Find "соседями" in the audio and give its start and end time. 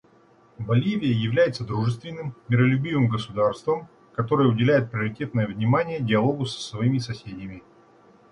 6.97-7.61